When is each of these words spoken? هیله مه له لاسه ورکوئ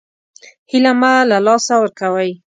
هیله 0.71 0.91
مه 1.01 1.13
له 1.29 1.37
لاسه 1.45 1.73
ورکوئ 1.81 2.31